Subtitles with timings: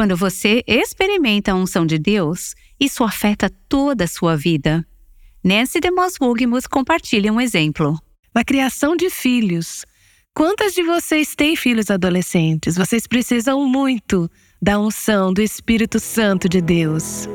[0.00, 4.82] Quando você experimenta a unção de Deus, isso afeta toda a sua vida.
[5.44, 8.00] Nancy DeMoss Wugmus compartilha um exemplo.
[8.34, 9.84] Na criação de filhos,
[10.34, 12.76] quantas de vocês têm filhos adolescentes?
[12.76, 14.26] Vocês precisam muito
[14.62, 17.28] da unção do Espírito Santo de Deus.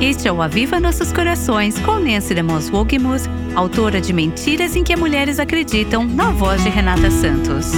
[0.00, 3.22] Este é o Aviva Nossos Corações com Nancy DeMoss Wogmus,
[3.54, 7.70] autora de Mentiras em que Mulheres Acreditam, na voz de Renata Santos.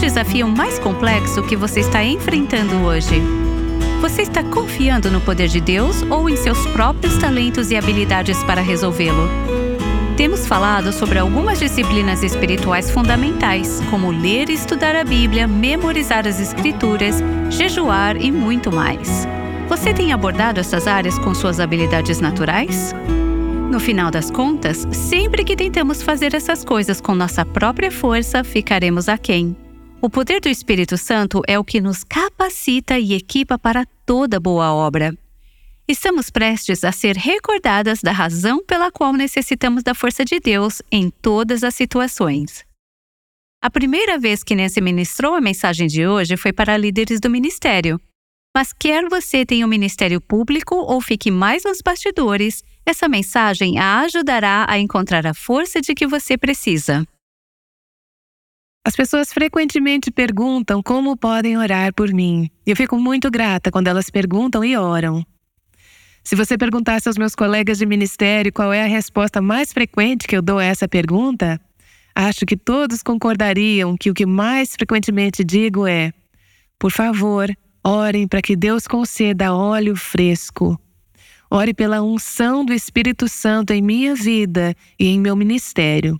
[0.00, 3.22] Desafio mais complexo que você está enfrentando hoje?
[4.00, 8.62] Você está confiando no poder de Deus ou em seus próprios talentos e habilidades para
[8.62, 9.28] resolvê-lo?
[10.16, 16.40] Temos falado sobre algumas disciplinas espirituais fundamentais, como ler e estudar a Bíblia, memorizar as
[16.40, 17.16] Escrituras,
[17.50, 19.28] jejuar e muito mais.
[19.68, 22.94] Você tem abordado essas áreas com suas habilidades naturais?
[23.70, 29.06] No final das contas, sempre que tentamos fazer essas coisas com nossa própria força, ficaremos
[29.06, 29.54] aquém.
[30.02, 34.72] O poder do Espírito Santo é o que nos capacita e equipa para toda boa
[34.72, 35.14] obra.
[35.86, 41.10] Estamos prestes a ser recordadas da razão pela qual necessitamos da força de Deus em
[41.10, 42.64] todas as situações.
[43.62, 48.00] A primeira vez que Nancy ministrou a mensagem de hoje foi para líderes do ministério.
[48.56, 54.00] Mas quer você tenha um ministério público ou fique mais nos bastidores, essa mensagem a
[54.00, 57.06] ajudará a encontrar a força de que você precisa.
[58.82, 62.50] As pessoas frequentemente perguntam como podem orar por mim.
[62.66, 65.24] E eu fico muito grata quando elas perguntam e oram.
[66.24, 70.36] Se você perguntasse aos meus colegas de ministério qual é a resposta mais frequente que
[70.36, 71.60] eu dou a essa pergunta,
[72.14, 76.12] acho que todos concordariam que o que mais frequentemente digo é:
[76.78, 80.80] por favor, orem para que Deus conceda óleo fresco.
[81.50, 86.18] Ore pela unção do Espírito Santo em minha vida e em meu ministério.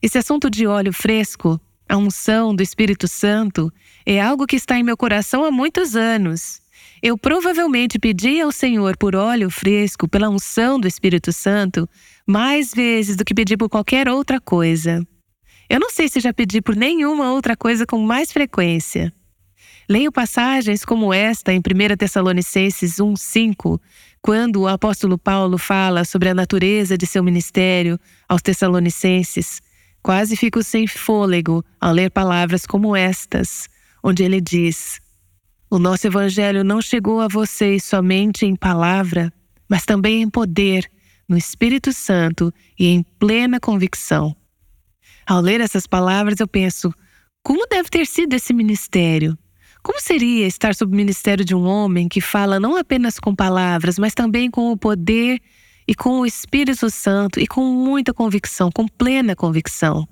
[0.00, 3.72] Esse assunto de óleo fresco, a unção do Espírito Santo,
[4.06, 6.60] é algo que está em meu coração há muitos anos.
[7.02, 11.88] Eu provavelmente pedi ao Senhor por óleo fresco, pela unção do Espírito Santo,
[12.26, 15.04] mais vezes do que pedi por qualquer outra coisa.
[15.68, 19.12] Eu não sei se já pedi por nenhuma outra coisa com mais frequência.
[19.88, 23.80] Leio passagens como esta em 1 Tessalonicenses 1,5,
[24.20, 27.98] quando o apóstolo Paulo fala sobre a natureza de seu ministério
[28.28, 29.60] aos Tessalonicenses,
[30.02, 33.68] Quase fico sem fôlego ao ler palavras como estas,
[34.02, 35.00] onde ele diz:
[35.70, 39.32] O nosso evangelho não chegou a vocês somente em palavra,
[39.68, 40.90] mas também em poder,
[41.28, 44.34] no Espírito Santo e em plena convicção.
[45.26, 46.92] Ao ler essas palavras, eu penso:
[47.42, 49.36] como deve ter sido esse ministério?
[49.82, 53.98] Como seria estar sob o ministério de um homem que fala não apenas com palavras,
[53.98, 55.40] mas também com o poder
[55.88, 60.06] e com o Espírito Santo e com muita convicção, com plena convicção.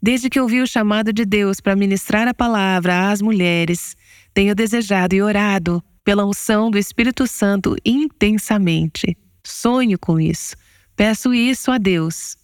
[0.00, 3.96] Desde que ouvi o chamado de Deus para ministrar a palavra às mulheres,
[4.32, 9.16] tenho desejado e orado pela unção do Espírito Santo intensamente.
[9.44, 10.54] Sonho com isso.
[10.94, 12.36] Peço isso a Deus.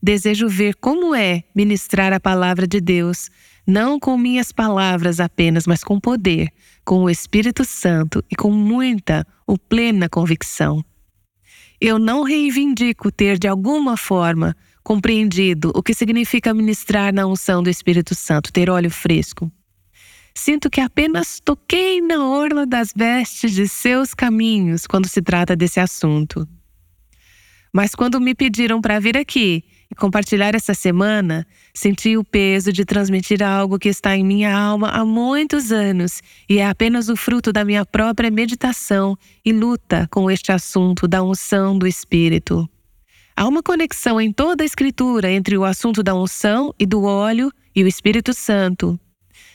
[0.00, 3.28] Desejo ver como é ministrar a palavra de Deus,
[3.66, 6.52] não com minhas palavras apenas, mas com poder,
[6.84, 10.84] com o Espírito Santo e com muita ou plena convicção.
[11.80, 17.70] Eu não reivindico ter, de alguma forma, compreendido o que significa ministrar na unção do
[17.70, 19.50] Espírito Santo, ter óleo fresco.
[20.34, 25.80] Sinto que apenas toquei na orla das vestes de seus caminhos quando se trata desse
[25.80, 26.48] assunto.
[27.72, 32.84] Mas quando me pediram para vir aqui e compartilhar essa semana, senti o peso de
[32.84, 37.52] transmitir algo que está em minha alma há muitos anos e é apenas o fruto
[37.52, 42.68] da minha própria meditação e luta com este assunto da unção do Espírito.
[43.34, 47.50] Há uma conexão em toda a Escritura entre o assunto da unção e do óleo
[47.74, 49.00] e o Espírito Santo.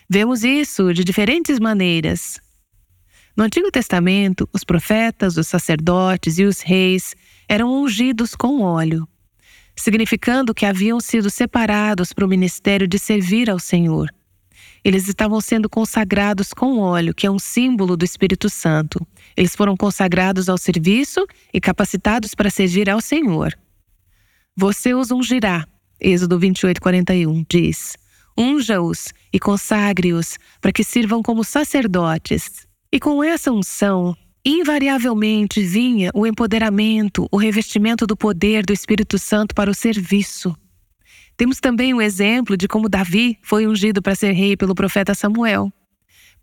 [0.09, 2.39] Vemos isso de diferentes maneiras.
[3.35, 7.16] No Antigo Testamento, os profetas, os sacerdotes e os reis
[7.47, 9.07] eram ungidos com óleo
[9.75, 14.14] significando que haviam sido separados para o ministério de servir ao Senhor.
[14.84, 19.05] Eles estavam sendo consagrados com óleo, que é um símbolo do Espírito Santo.
[19.35, 23.58] Eles foram consagrados ao serviço e capacitados para servir ao Senhor.
[24.55, 25.66] Você os ungirá,
[25.99, 27.96] Êxodo 28, 41 diz:
[28.37, 32.67] Unja-os e consagre-os para que sirvam como sacerdotes.
[32.91, 39.55] E com essa unção, invariavelmente vinha o empoderamento, o revestimento do poder do Espírito Santo
[39.55, 40.55] para o serviço.
[41.37, 45.16] Temos também o um exemplo de como Davi foi ungido para ser rei pelo profeta
[45.16, 45.72] Samuel.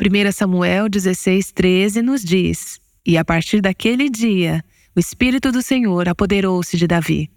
[0.00, 4.64] 1 Samuel 16, 13 nos diz: E a partir daquele dia,
[4.96, 7.30] o Espírito do Senhor apoderou-se de Davi.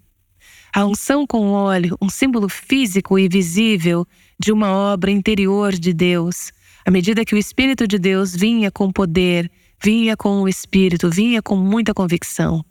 [0.72, 4.04] A unção com óleo, um símbolo físico e visível
[4.40, 6.50] de uma obra interior de Deus.
[6.84, 9.50] À medida que o Espírito de Deus vinha com poder,
[9.84, 12.64] vinha com o Espírito, vinha com muita convicção.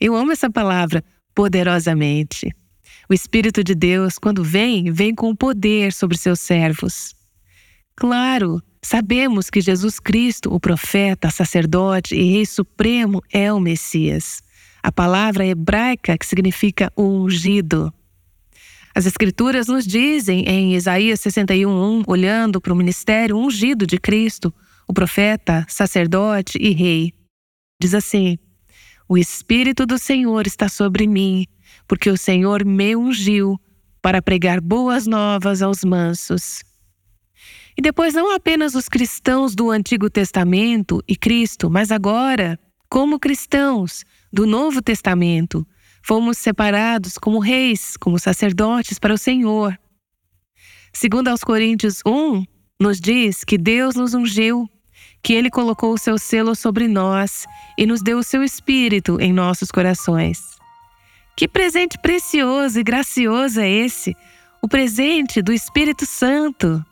[0.00, 1.04] Eu amo essa palavra,
[1.34, 2.50] poderosamente.
[3.08, 7.14] O Espírito de Deus, quando vem, vem com poder sobre seus servos.
[7.96, 14.42] Claro, sabemos que Jesus Cristo, o profeta, sacerdote e Rei Supremo, é o Messias
[14.84, 17.90] a palavra hebraica que significa ungido.
[18.94, 24.52] As Escrituras nos dizem em Isaías 61:1, olhando para o ministério ungido de Cristo,
[24.88, 27.12] o profeta, sacerdote e rei.
[27.80, 28.38] Diz assim:
[29.08, 31.46] O Espírito do Senhor está sobre mim,
[31.86, 33.60] porque o Senhor me ungiu
[34.00, 36.62] para pregar boas novas aos mansos.
[37.76, 42.58] E depois, não apenas os cristãos do Antigo Testamento e Cristo, mas agora,
[42.88, 45.66] como cristãos, do Novo Testamento,
[46.02, 49.78] fomos separados como reis, como sacerdotes para o Senhor.
[50.92, 52.44] Segundo aos Coríntios 1,
[52.80, 54.68] nos diz que Deus nos ungiu,
[55.22, 57.46] que ele colocou o seu selo sobre nós
[57.78, 60.58] e nos deu o seu espírito em nossos corações.
[61.36, 64.16] Que presente precioso e gracioso é esse,
[64.62, 66.84] o presente do Espírito Santo.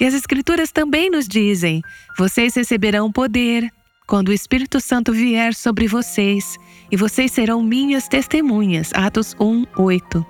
[0.00, 1.82] E as Escrituras também nos dizem:
[2.18, 3.70] vocês receberão poder
[4.06, 6.58] quando o Espírito Santo vier sobre vocês,
[6.90, 8.90] e vocês serão minhas testemunhas.
[8.94, 10.26] Atos 1, 8.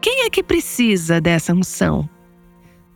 [0.00, 2.08] Quem é que precisa dessa unção?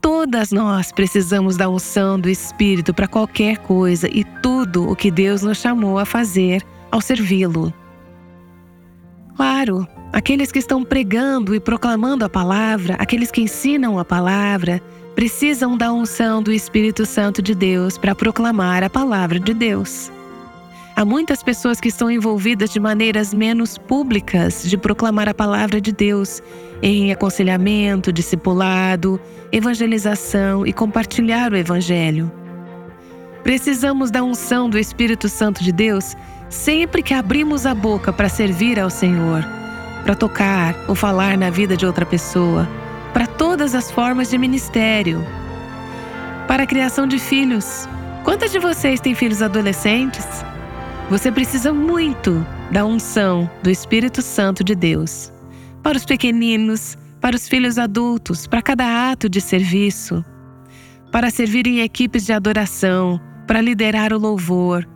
[0.00, 5.42] Todas nós precisamos da unção do Espírito para qualquer coisa e tudo o que Deus
[5.42, 7.72] nos chamou a fazer ao servi-lo.
[9.36, 14.80] Claro, aqueles que estão pregando e proclamando a palavra, aqueles que ensinam a palavra,
[15.14, 20.12] precisam da unção do Espírito Santo de Deus para proclamar a palavra de Deus.
[20.98, 25.92] Há muitas pessoas que estão envolvidas de maneiras menos públicas de proclamar a palavra de
[25.92, 26.42] Deus
[26.82, 29.20] em aconselhamento, discipulado,
[29.52, 32.28] evangelização e compartilhar o Evangelho.
[33.44, 36.16] Precisamos da unção do Espírito Santo de Deus
[36.48, 39.44] sempre que abrimos a boca para servir ao Senhor,
[40.02, 42.68] para tocar ou falar na vida de outra pessoa
[43.14, 45.24] para todas as formas de ministério,
[46.48, 47.88] para a criação de filhos.
[48.24, 50.26] Quantas de vocês têm filhos adolescentes?
[51.10, 55.32] Você precisa muito da unção do Espírito Santo de Deus.
[55.82, 60.22] Para os pequeninos, para os filhos adultos, para cada ato de serviço,
[61.10, 64.86] para servir em equipes de adoração, para liderar o louvor,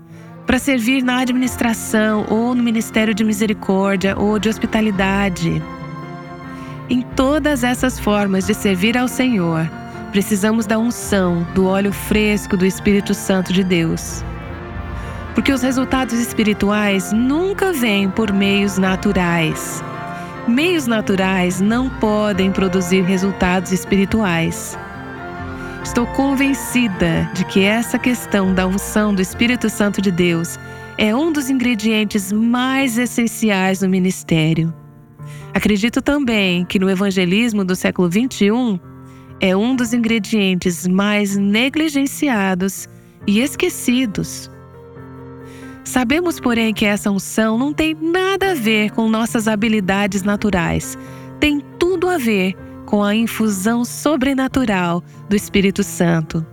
[0.46, 5.62] para servir na administração ou no ministério de misericórdia ou de hospitalidade.
[6.90, 9.66] Em todas essas formas de servir ao Senhor,
[10.10, 14.22] precisamos da unção, do óleo fresco do Espírito Santo de Deus.
[15.34, 19.82] Porque os resultados espirituais nunca vêm por meios naturais.
[20.46, 24.76] Meios naturais não podem produzir resultados espirituais.
[25.84, 30.58] Estou convencida de que essa questão da unção do Espírito Santo de Deus
[30.98, 34.72] é um dos ingredientes mais essenciais no ministério.
[35.54, 38.80] Acredito também que no evangelismo do século XXI
[39.40, 42.88] é um dos ingredientes mais negligenciados
[43.26, 44.50] e esquecidos.
[45.84, 50.96] Sabemos, porém, que essa unção não tem nada a ver com nossas habilidades naturais,
[51.40, 52.54] tem tudo a ver
[52.86, 56.46] com a infusão sobrenatural do Espírito Santo.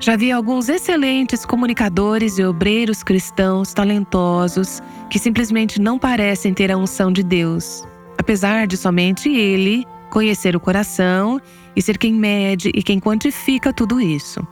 [0.00, 4.80] Já vi alguns excelentes comunicadores e obreiros cristãos talentosos
[5.10, 7.84] que simplesmente não parecem ter a unção de Deus,
[8.16, 11.40] apesar de somente Ele conhecer o coração
[11.74, 14.46] e ser quem mede e quem quantifica tudo isso.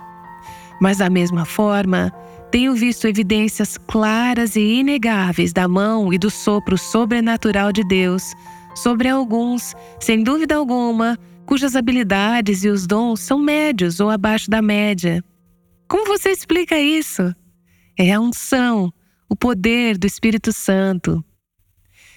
[0.81, 2.13] Mas, da mesma forma,
[2.57, 8.33] tenho visto evidências claras e inegáveis da mão e do sopro sobrenatural de Deus
[8.75, 14.63] sobre alguns, sem dúvida alguma, cujas habilidades e os dons são médios ou abaixo da
[14.63, 15.23] média.
[15.87, 17.31] Como você explica isso?
[17.95, 18.91] É a unção,
[19.29, 21.23] o poder do Espírito Santo.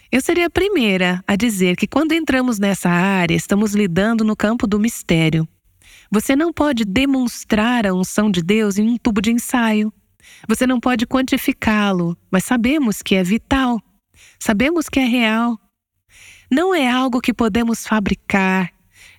[0.10, 4.66] Eu seria a primeira a dizer que quando entramos nessa área, estamos lidando no campo
[4.66, 5.46] do mistério.
[6.10, 9.92] Você não pode demonstrar a unção de Deus em um tubo de ensaio.
[10.48, 13.82] Você não pode quantificá-lo, mas sabemos que é vital.
[14.40, 15.60] Sabemos que é real.
[16.52, 18.72] Não é algo que podemos fabricar.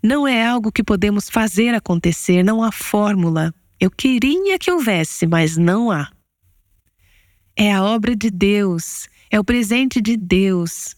[0.03, 2.43] Não é algo que podemos fazer acontecer.
[2.43, 3.55] Não há fórmula.
[3.79, 6.11] Eu queria que houvesse, mas não há.
[7.57, 10.97] É a obra de Deus, é o presente de Deus.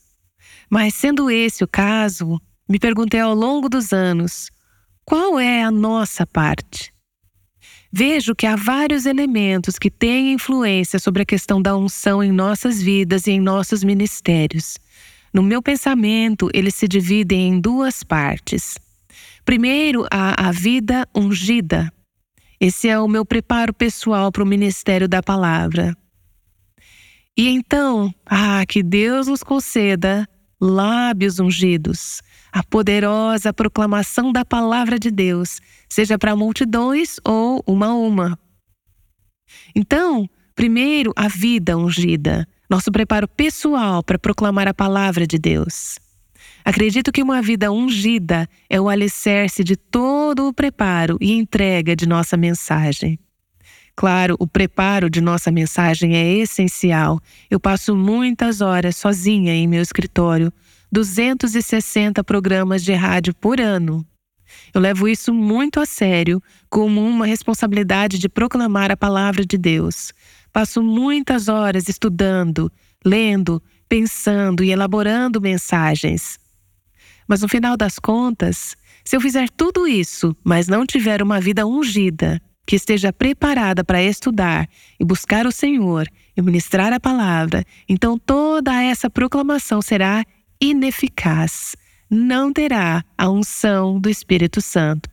[0.70, 4.50] Mas, sendo esse o caso, me perguntei ao longo dos anos:
[5.04, 6.91] qual é a nossa parte?
[7.92, 12.80] Vejo que há vários elementos que têm influência sobre a questão da unção em nossas
[12.80, 14.78] vidas e em nossos ministérios.
[15.32, 18.78] No meu pensamento, eles se dividem em duas partes.
[19.44, 21.92] Primeiro, há a vida ungida.
[22.58, 25.96] Esse é o meu preparo pessoal para o ministério da palavra.
[27.36, 30.28] E então, ah, que Deus nos conceda
[30.64, 37.94] lábios ungidos, a poderosa proclamação da palavra de Deus, seja para multidões ou uma a
[37.94, 38.38] uma.
[39.74, 45.98] Então, primeiro, a vida ungida, nosso preparo pessoal para proclamar a palavra de Deus.
[46.64, 52.06] Acredito que uma vida ungida é o alicerce de todo o preparo e entrega de
[52.06, 53.18] nossa mensagem.
[53.94, 57.20] Claro, o preparo de nossa mensagem é essencial.
[57.50, 60.52] Eu passo muitas horas sozinha em meu escritório,
[60.90, 64.04] 260 programas de rádio por ano.
[64.74, 70.12] Eu levo isso muito a sério, como uma responsabilidade de proclamar a palavra de Deus.
[70.52, 72.70] Passo muitas horas estudando,
[73.04, 76.38] lendo, pensando e elaborando mensagens.
[77.26, 81.66] Mas no final das contas, se eu fizer tudo isso, mas não tiver uma vida
[81.66, 88.18] ungida, que esteja preparada para estudar e buscar o Senhor e ministrar a palavra, então
[88.18, 90.24] toda essa proclamação será
[90.60, 91.74] ineficaz,
[92.08, 95.10] não terá a unção do Espírito Santo.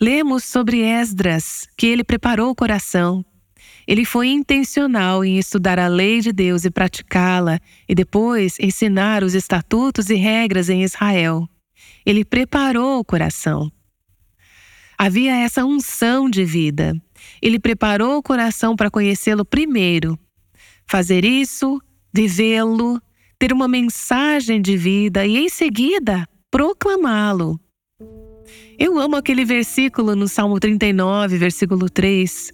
[0.00, 3.24] Lemos sobre Esdras, que ele preparou o coração.
[3.86, 9.34] Ele foi intencional em estudar a lei de Deus e praticá-la, e depois ensinar os
[9.34, 11.48] estatutos e regras em Israel.
[12.06, 13.72] Ele preparou o coração.
[14.98, 16.92] Havia essa unção de vida.
[17.40, 20.18] Ele preparou o coração para conhecê-lo primeiro.
[20.90, 21.80] Fazer isso,
[22.12, 23.00] vivê-lo,
[23.38, 27.60] ter uma mensagem de vida e, em seguida, proclamá-lo.
[28.76, 32.50] Eu amo aquele versículo no Salmo 39, versículo 3.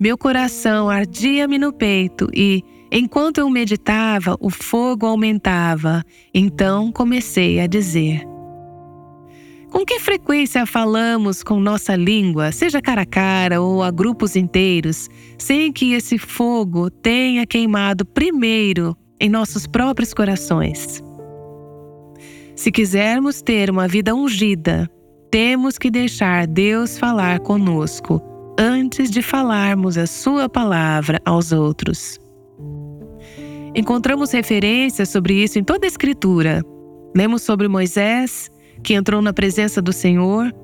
[0.00, 6.02] Meu coração ardia-me no peito e, enquanto eu meditava, o fogo aumentava.
[6.32, 8.37] Então comecei a dizer.
[9.70, 15.08] Com que frequência falamos com nossa língua, seja cara a cara ou a grupos inteiros,
[15.38, 21.02] sem que esse fogo tenha queimado primeiro em nossos próprios corações?
[22.56, 24.90] Se quisermos ter uma vida ungida,
[25.30, 28.22] temos que deixar Deus falar conosco
[28.58, 32.18] antes de falarmos a Sua palavra aos outros.
[33.74, 36.62] Encontramos referências sobre isso em toda a Escritura.
[37.14, 38.50] Lemos sobre Moisés
[38.82, 40.54] que entrou na presença do Senhor.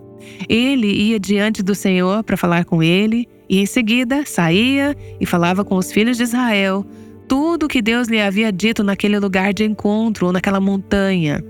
[0.48, 5.64] Ele ia diante do Senhor para falar com ele, e em seguida saía e falava
[5.64, 6.86] com os filhos de Israel
[7.28, 11.42] tudo o que Deus lhe havia dito naquele lugar de encontro ou naquela montanha.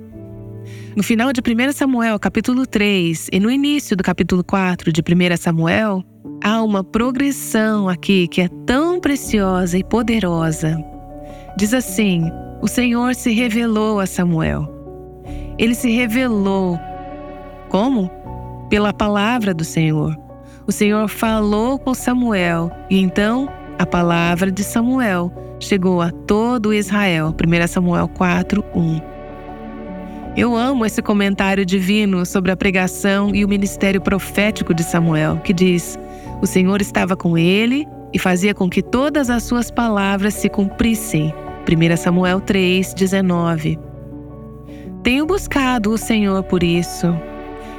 [0.97, 5.37] No final de 1 Samuel, capítulo 3, e no início do capítulo 4 de 1
[5.37, 6.05] Samuel,
[6.43, 10.79] há uma progressão aqui que é tão preciosa e poderosa.
[11.57, 12.31] Diz assim:
[12.63, 14.74] O Senhor se revelou a Samuel.
[15.59, 16.79] Ele se revelou.
[17.69, 18.11] Como?
[18.69, 20.17] Pela palavra do Senhor.
[20.67, 27.35] O Senhor falou com Samuel e então a palavra de Samuel chegou a todo Israel.
[27.35, 29.01] 1 Samuel 4, 1.
[30.37, 35.53] Eu amo esse comentário divino sobre a pregação e o ministério profético de Samuel, que
[35.53, 35.99] diz:
[36.43, 41.33] O Senhor estava com ele e fazia com que todas as suas palavras se cumprissem.
[41.69, 43.94] 1 Samuel 3, 19.
[45.05, 47.09] Tenho buscado o Senhor por isso.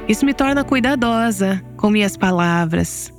[0.08, 3.12] Isso me torna cuidadosa com minhas palavras,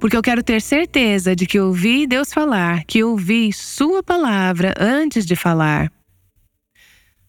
[0.00, 5.24] porque eu quero ter certeza de que ouvi Deus falar, que ouvi Sua palavra antes
[5.24, 5.92] de falar.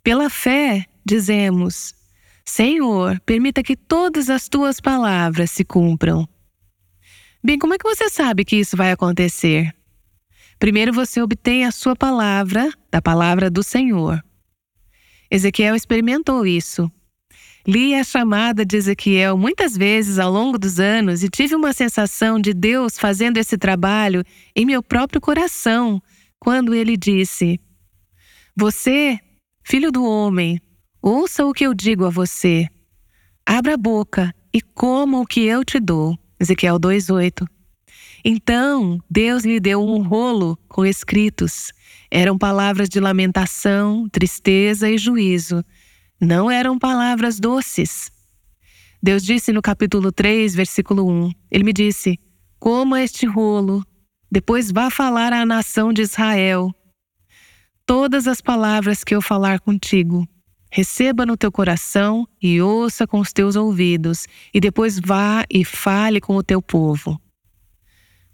[0.03, 1.93] Pela fé, dizemos:
[2.43, 6.27] Senhor, permita que todas as tuas palavras se cumpram.
[7.43, 9.71] Bem, como é que você sabe que isso vai acontecer?
[10.57, 14.19] Primeiro você obtém a sua palavra, da palavra do Senhor.
[15.33, 16.91] Ezequiel experimentou isso.
[17.65, 22.39] Li a chamada de Ezequiel muitas vezes ao longo dos anos e tive uma sensação
[22.39, 24.23] de Deus fazendo esse trabalho
[24.55, 25.99] em meu próprio coração,
[26.39, 27.59] quando ele disse:
[28.55, 29.17] Você,
[29.63, 30.61] filho do homem,
[31.01, 32.67] ouça o que eu digo a você.
[33.43, 36.15] Abra a boca e coma o que eu te dou.
[36.39, 37.47] Ezequiel 2:8.
[38.23, 41.71] Então, Deus lhe deu um rolo com escritos
[42.15, 45.65] eram palavras de lamentação, tristeza e juízo.
[46.22, 48.12] Não eram palavras doces.
[49.01, 52.20] Deus disse no capítulo 3, versículo 1: Ele me disse:
[52.60, 53.84] Coma este rolo,
[54.32, 56.72] depois vá falar à nação de Israel.
[57.84, 60.27] Todas as palavras que eu falar contigo,
[60.72, 66.22] receba no teu coração e ouça com os teus ouvidos, e depois vá e fale
[66.22, 67.20] com o teu povo.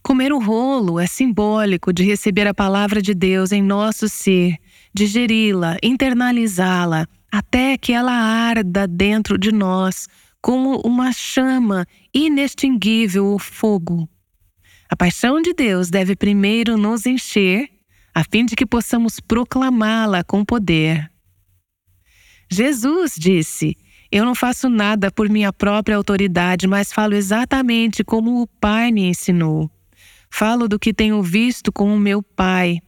[0.10, 4.58] Comer o rolo é simbólico de receber a palavra de Deus em nosso ser,
[4.92, 10.08] digeri-la, internalizá-la, até que ela arda dentro de nós
[10.42, 14.10] como uma chama inextinguível ou fogo.
[14.90, 17.70] A paixão de Deus deve primeiro nos encher,
[18.12, 21.08] a fim de que possamos proclamá-la com poder.
[22.50, 23.78] Jesus disse:
[24.12, 29.08] Eu não faço nada por minha própria autoridade, mas falo exatamente como o Pai me
[29.08, 29.70] ensinou.
[30.30, 32.80] Falo do que tenho visto com o meu Pai.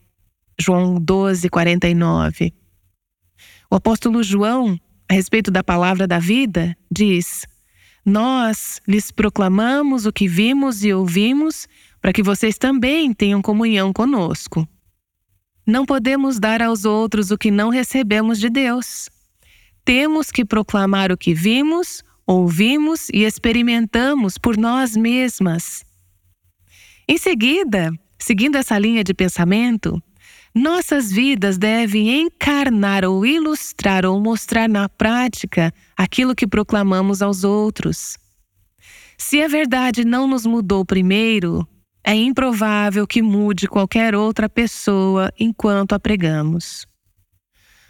[0.60, 2.54] João 12, 49.
[3.70, 4.80] O apóstolo João,
[5.10, 7.46] a respeito da palavra da vida, diz:
[8.06, 11.68] Nós lhes proclamamos o que vimos e ouvimos,
[12.02, 14.68] para que vocês também tenham comunhão conosco.
[15.66, 19.10] Não podemos dar aos outros o que não recebemos de Deus.
[19.84, 25.84] Temos que proclamar o que vimos, ouvimos e experimentamos por nós mesmas.
[27.12, 30.02] Em seguida, seguindo essa linha de pensamento,
[30.56, 38.18] nossas vidas devem encarnar ou ilustrar ou mostrar na prática aquilo que proclamamos aos outros.
[39.18, 41.68] Se a verdade não nos mudou primeiro,
[42.02, 46.88] é improvável que mude qualquer outra pessoa enquanto a pregamos.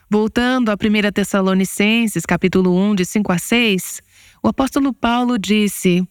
[0.09, 4.01] Voltando a 1 Tessalonicenses, capítulo 1, de 5 a 6,
[4.41, 6.03] o apóstolo Paulo disse: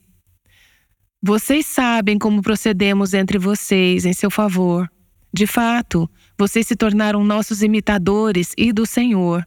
[1.23, 4.91] Vocês sabem como procedemos entre vocês em seu favor.
[5.31, 9.47] De fato, vocês se tornaram nossos imitadores e do Senhor.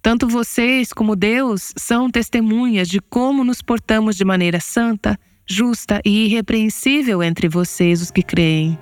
[0.00, 6.26] Tanto vocês como Deus são testemunhas de como nos portamos de maneira santa, justa e
[6.26, 8.78] irrepreensível entre vocês, os que creem.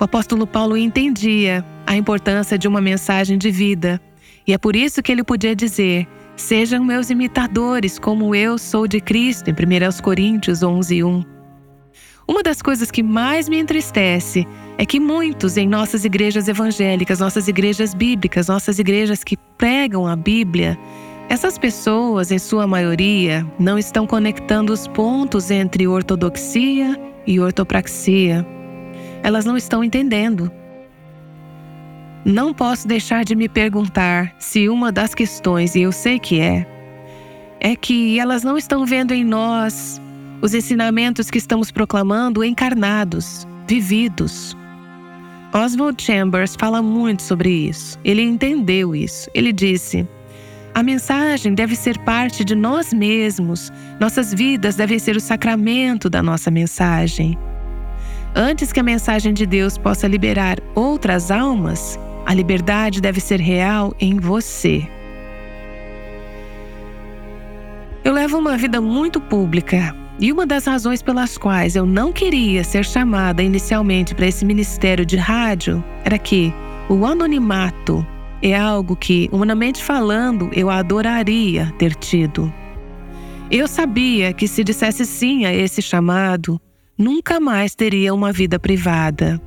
[0.00, 4.00] O apóstolo Paulo entendia a importância de uma mensagem de vida,
[4.46, 9.00] e é por isso que ele podia dizer: Sejam meus imitadores, como eu sou de
[9.00, 11.24] Cristo, em 1 Coríntios 11, 1.
[12.28, 17.48] Uma das coisas que mais me entristece é que muitos em nossas igrejas evangélicas, nossas
[17.48, 20.78] igrejas bíblicas, nossas igrejas que pregam a Bíblia,
[21.30, 28.46] essas pessoas, em sua maioria, não estão conectando os pontos entre ortodoxia e ortopraxia.
[29.22, 30.52] Elas não estão entendendo.
[32.26, 36.66] Não posso deixar de me perguntar se uma das questões, e eu sei que é,
[37.60, 40.02] é que elas não estão vendo em nós
[40.42, 44.56] os ensinamentos que estamos proclamando encarnados, vividos.
[45.54, 47.96] Oswald Chambers fala muito sobre isso.
[48.04, 49.30] Ele entendeu isso.
[49.32, 50.04] Ele disse:
[50.74, 56.24] a mensagem deve ser parte de nós mesmos, nossas vidas devem ser o sacramento da
[56.24, 57.38] nossa mensagem.
[58.34, 63.94] Antes que a mensagem de Deus possa liberar outras almas, a liberdade deve ser real
[64.00, 64.86] em você.
[68.04, 72.64] Eu levo uma vida muito pública, e uma das razões pelas quais eu não queria
[72.64, 76.52] ser chamada inicialmente para esse ministério de rádio era que
[76.88, 78.04] o anonimato
[78.42, 82.52] é algo que, humanamente falando, eu adoraria ter tido.
[83.50, 86.60] Eu sabia que se dissesse sim a esse chamado,
[86.98, 89.40] nunca mais teria uma vida privada.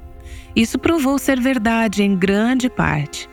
[0.56, 3.30] Isso provou ser verdade em grande parte.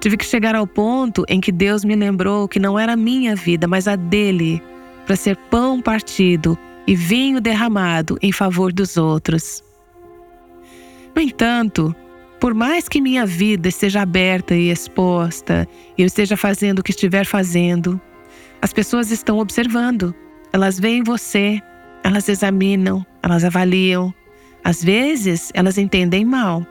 [0.00, 3.68] Tive que chegar ao ponto em que Deus me lembrou que não era minha vida,
[3.68, 4.62] mas a dele
[5.06, 9.62] para ser pão partido e vinho derramado em favor dos outros.
[11.14, 11.94] No entanto,
[12.40, 16.90] por mais que minha vida esteja aberta e exposta, e eu esteja fazendo o que
[16.90, 18.00] estiver fazendo,
[18.60, 20.14] as pessoas estão observando.
[20.52, 21.60] Elas veem você,
[22.02, 24.12] elas examinam, elas avaliam.
[24.64, 26.66] Às vezes, elas entendem mal.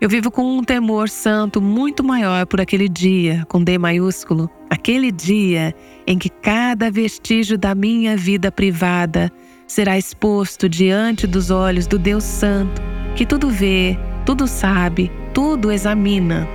[0.00, 5.10] Eu vivo com um temor santo muito maior por aquele dia, com D maiúsculo, aquele
[5.10, 5.74] dia
[6.06, 9.28] em que cada vestígio da minha vida privada
[9.66, 12.80] será exposto diante dos olhos do Deus Santo,
[13.16, 16.46] que tudo vê, tudo sabe, tudo examina.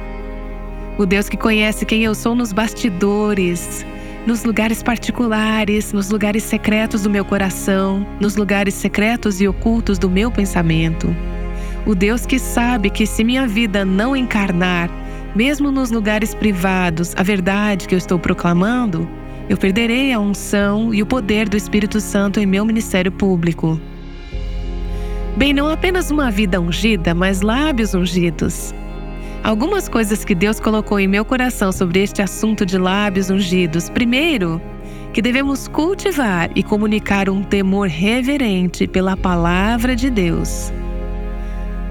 [0.98, 3.86] O Deus que conhece quem eu sou nos bastidores,
[4.26, 10.10] nos lugares particulares, nos lugares secretos do meu coração, nos lugares secretos e ocultos do
[10.10, 11.14] meu pensamento.
[11.86, 14.90] O Deus que sabe que se minha vida não encarnar,
[15.36, 19.08] mesmo nos lugares privados, a verdade que eu estou proclamando,
[19.50, 23.80] eu perderei a unção e o poder do Espírito Santo em meu ministério público.
[25.36, 28.74] Bem, não apenas uma vida ungida, mas lábios ungidos.
[29.44, 33.90] Algumas coisas que Deus colocou em meu coração sobre este assunto de lábios ungidos.
[33.90, 34.62] Primeiro,
[35.12, 40.72] que devemos cultivar e comunicar um temor reverente pela palavra de Deus.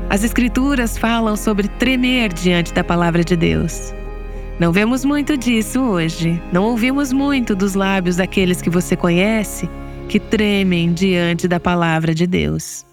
[0.09, 3.93] As Escrituras falam sobre tremer diante da palavra de Deus.
[4.59, 6.41] Não vemos muito disso hoje.
[6.51, 9.69] Não ouvimos muito dos lábios daqueles que você conhece
[10.09, 12.87] que tremem diante da palavra de Deus.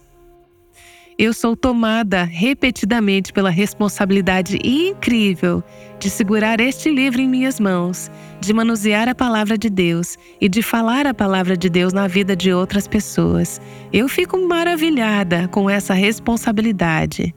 [1.22, 5.62] Eu sou tomada repetidamente pela responsabilidade incrível
[6.00, 10.62] de segurar este livro em minhas mãos, de manusear a palavra de Deus e de
[10.62, 13.60] falar a palavra de Deus na vida de outras pessoas.
[13.92, 17.36] Eu fico maravilhada com essa responsabilidade.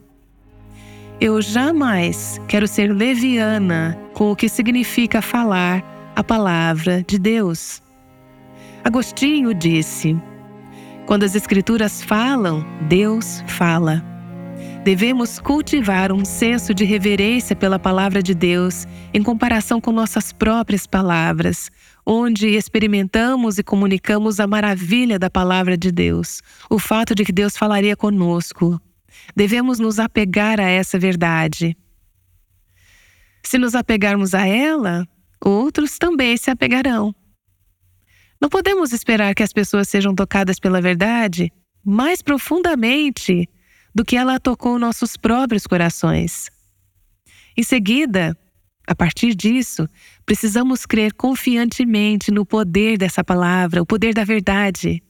[1.19, 5.83] Eu jamais quero ser leviana com o que significa falar
[6.15, 7.81] a palavra de Deus.
[8.81, 10.17] Agostinho disse:
[11.05, 14.03] quando as Escrituras falam, Deus fala.
[14.83, 20.85] Devemos cultivar um senso de reverência pela palavra de Deus em comparação com nossas próprias
[20.85, 21.69] palavras,
[22.05, 27.55] onde experimentamos e comunicamos a maravilha da palavra de Deus, o fato de que Deus
[27.55, 28.79] falaria conosco.
[29.35, 31.77] Devemos nos apegar a essa verdade.
[33.41, 35.07] Se nos apegarmos a ela,
[35.39, 37.15] outros também se apegarão.
[38.43, 41.49] Não podemos esperar que as pessoas sejam tocadas pela verdade
[41.81, 43.47] mais profundamente
[43.95, 46.49] do que ela tocou nossos próprios corações.
[47.55, 48.37] Em seguida,
[48.85, 49.87] a partir disso,
[50.25, 55.01] precisamos crer confiantemente no poder dessa palavra, o poder da verdade.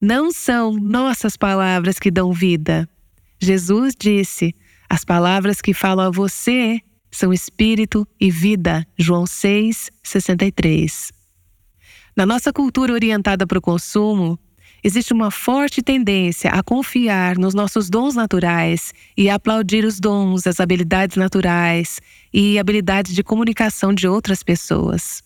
[0.00, 2.88] Não são nossas palavras que dão vida.
[3.38, 4.54] Jesus disse:
[4.88, 8.86] As palavras que falo a você são espírito e vida.
[8.96, 11.19] João 6, 63.
[12.16, 14.38] Na nossa cultura orientada para o consumo,
[14.82, 20.46] existe uma forte tendência a confiar nos nossos dons naturais e a aplaudir os dons,
[20.46, 22.00] as habilidades naturais
[22.32, 25.22] e habilidades de comunicação de outras pessoas.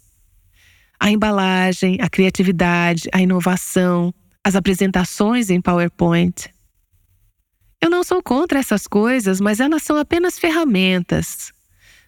[1.01, 6.53] A embalagem, a criatividade, a inovação, as apresentações em PowerPoint.
[7.81, 11.53] Eu não sou contra essas coisas, mas elas são apenas ferramentas.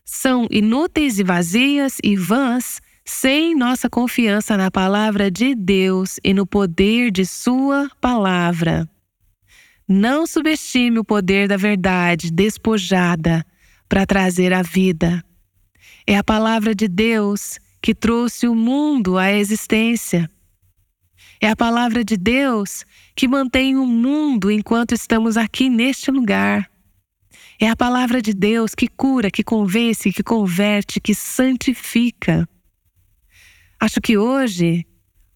[0.05, 6.45] São inúteis e vazias e vãs sem nossa confiança na palavra de Deus e no
[6.45, 8.88] poder de Sua palavra.
[9.88, 13.47] Não subestime o poder da verdade despojada
[13.88, 15.25] para trazer a vida.
[16.05, 20.29] É a palavra de Deus que trouxe o mundo à existência.
[21.40, 26.69] É a palavra de Deus que mantém o mundo enquanto estamos aqui neste lugar.
[27.61, 32.49] É a palavra de Deus que cura, que convence, que converte, que santifica.
[33.79, 34.87] Acho que hoje,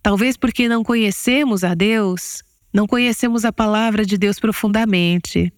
[0.03, 5.53] talvez porque não conhecemos a Deus, não conhecemos a palavra de Deus profundamente.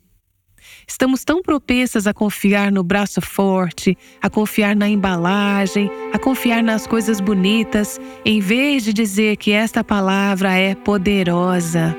[0.87, 6.87] Estamos tão propensas a confiar no braço forte, a confiar na embalagem, a confiar nas
[6.87, 11.97] coisas bonitas, em vez de dizer que esta palavra é poderosa.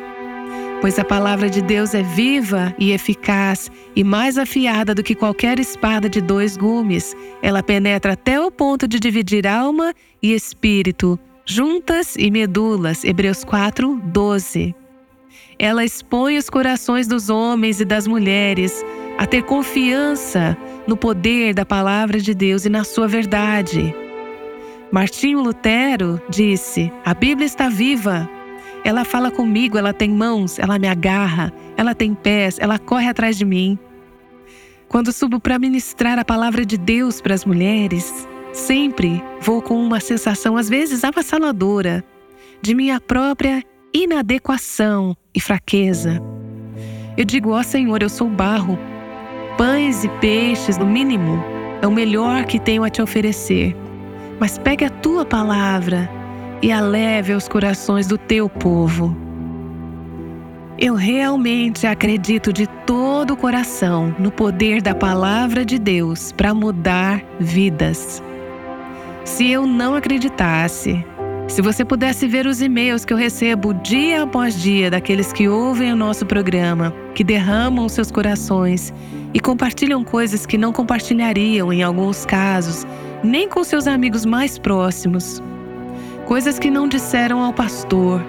[0.83, 5.57] Pois a palavra de Deus é viva e eficaz e mais afiada do que qualquer
[5.57, 7.15] espada de dois gumes.
[7.41, 13.05] Ela penetra até o ponto de dividir alma e espírito, juntas e medulas.
[13.05, 14.75] Hebreus 4, 12.
[15.57, 18.83] Ela expõe os corações dos homens e das mulheres
[19.17, 23.95] a ter confiança no poder da palavra de Deus e na sua verdade.
[24.91, 28.29] Martinho Lutero disse: A Bíblia está viva.
[28.83, 33.37] Ela fala comigo, ela tem mãos, ela me agarra, ela tem pés, ela corre atrás
[33.37, 33.77] de mim.
[34.87, 39.99] Quando subo para ministrar a palavra de Deus para as mulheres, Sempre vou com uma
[39.99, 42.03] sensação, às vezes avassaladora,
[42.61, 46.21] de minha própria inadequação e fraqueza.
[47.17, 48.77] Eu digo, ó oh, Senhor, eu sou barro.
[49.57, 51.43] Pães e peixes, no mínimo,
[51.81, 53.75] é o melhor que tenho a te oferecer.
[54.39, 56.07] Mas pegue a tua palavra
[56.63, 56.79] e a
[57.33, 59.13] aos corações do teu povo.
[60.79, 67.21] Eu realmente acredito de todo o coração no poder da palavra de Deus para mudar
[67.37, 68.23] vidas.
[69.25, 71.05] Se eu não acreditasse,
[71.49, 75.91] se você pudesse ver os e-mails que eu recebo dia após dia daqueles que ouvem
[75.91, 78.93] o nosso programa, que derramam seus corações
[79.33, 82.87] e compartilham coisas que não compartilhariam em alguns casos,
[83.21, 85.43] nem com seus amigos mais próximos.
[86.33, 88.19] Coisas que não disseram ao pastor,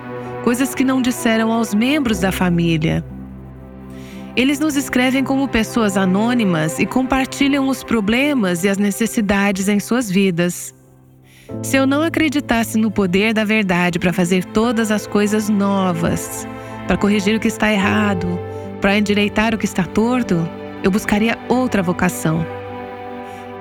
[0.42, 3.02] coisas que não disseram aos membros da família.
[4.36, 10.10] Eles nos escrevem como pessoas anônimas e compartilham os problemas e as necessidades em suas
[10.10, 10.74] vidas.
[11.62, 16.46] Se eu não acreditasse no poder da verdade para fazer todas as coisas novas,
[16.86, 18.38] para corrigir o que está errado,
[18.82, 20.46] para endireitar o que está torto,
[20.82, 22.44] eu buscaria outra vocação.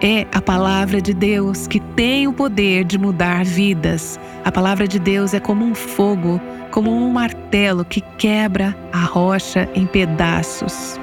[0.05, 4.19] É a palavra de Deus que tem o poder de mudar vidas.
[4.43, 9.69] A palavra de Deus é como um fogo, como um martelo que quebra a rocha
[9.73, 10.99] em pedaços.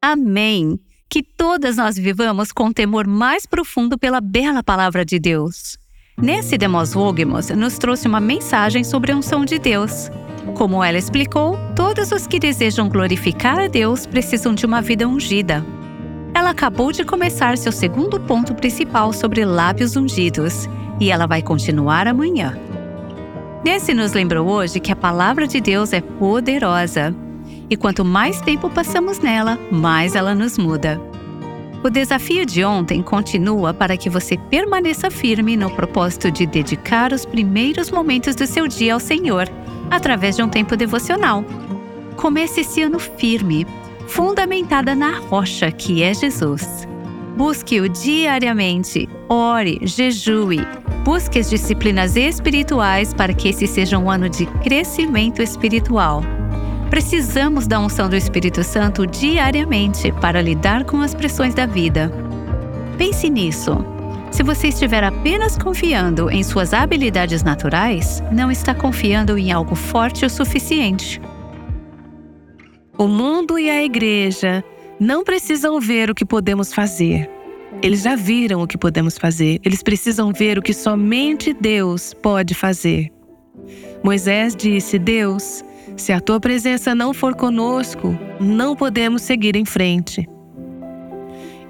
[0.00, 0.80] Amém!
[1.10, 5.76] Que todas nós vivamos com temor mais profundo pela bela palavra de Deus.
[6.16, 10.10] Nesse Demos Vogemos nos trouxe uma mensagem sobre a unção de Deus.
[10.54, 15.64] Como ela explicou, todos os que desejam glorificar a Deus precisam de uma vida ungida.
[16.34, 20.68] Ela acabou de começar seu segundo ponto principal sobre lábios ungidos
[21.00, 22.56] e ela vai continuar amanhã.
[23.64, 27.14] Nesse nos lembrou hoje que a palavra de Deus é poderosa
[27.70, 31.00] e quanto mais tempo passamos nela, mais ela nos muda.
[31.84, 37.24] O desafio de ontem continua para que você permaneça firme no propósito de dedicar os
[37.24, 39.48] primeiros momentos do seu dia ao Senhor,
[39.92, 41.44] através de um tempo devocional.
[42.16, 43.66] Comece esse ano firme,
[44.08, 46.88] fundamentada na rocha que é Jesus.
[47.36, 50.66] Busque-o diariamente, ore, jejue,
[51.04, 56.22] busque as disciplinas espirituais para que esse seja um ano de crescimento espiritual.
[56.88, 62.12] Precisamos da unção do Espírito Santo diariamente para lidar com as pressões da vida.
[62.98, 64.01] Pense nisso.
[64.32, 70.24] Se você estiver apenas confiando em suas habilidades naturais, não está confiando em algo forte
[70.24, 71.20] o suficiente.
[72.96, 74.64] O mundo e a igreja
[74.98, 77.28] não precisam ver o que podemos fazer.
[77.82, 79.60] Eles já viram o que podemos fazer.
[79.62, 83.10] Eles precisam ver o que somente Deus pode fazer.
[84.02, 85.62] Moisés disse: Deus,
[85.94, 90.26] se a tua presença não for conosco, não podemos seguir em frente.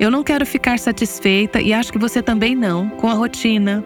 [0.03, 3.85] Eu não quero ficar satisfeita, e acho que você também não, com a rotina,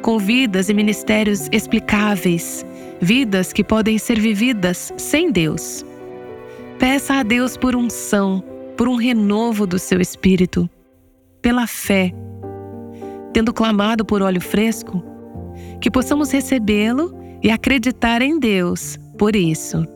[0.00, 2.64] com vidas e ministérios explicáveis,
[2.98, 5.84] vidas que podem ser vividas sem Deus.
[6.78, 8.42] Peça a Deus por unção,
[8.74, 10.66] por um renovo do seu espírito,
[11.42, 12.10] pela fé.
[13.34, 15.04] Tendo clamado por óleo fresco,
[15.78, 19.86] que possamos recebê-lo e acreditar em Deus por isso.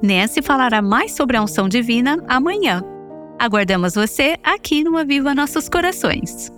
[0.00, 2.91] Nancy falará mais sobre a unção divina amanhã.
[3.38, 6.50] Aguardamos você aqui no Aviva Nossos Corações.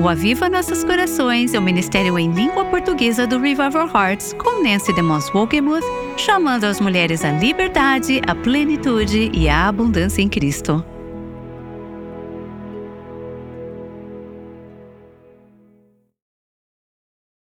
[0.00, 4.92] O Aviva Nossos Corações é o ministério em língua portuguesa do Revival Hearts com Nancy
[4.94, 5.82] DeMoss Wolgemuth,
[6.16, 10.84] chamando as mulheres à liberdade, à plenitude e à abundância em Cristo.